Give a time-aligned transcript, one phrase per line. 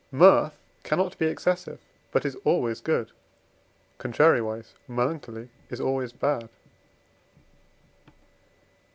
[0.11, 1.77] Mirth cannot be excessive,
[2.11, 3.11] but is always good;
[3.99, 6.49] contrariwise, Melancholy is always bad.